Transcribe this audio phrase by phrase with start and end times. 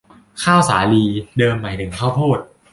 [0.43, 1.03] ข้าวสาลี
[1.39, 2.39] เดิมหมายถึงข้าวโพด